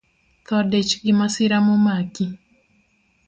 Thoo 0.45 0.63
dich 0.71 0.91
gi 1.03 1.13
masira 1.19 1.57
momaki 1.65 2.25